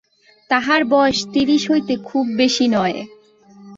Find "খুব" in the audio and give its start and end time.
2.03-2.25